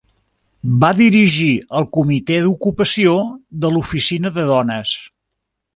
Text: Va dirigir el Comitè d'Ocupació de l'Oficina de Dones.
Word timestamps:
Va 0.83 0.89
dirigir 0.99 1.51
el 1.81 1.85
Comitè 1.99 2.41
d'Ocupació 2.47 3.15
de 3.67 3.73
l'Oficina 3.77 4.37
de 4.41 4.51
Dones. 4.55 5.01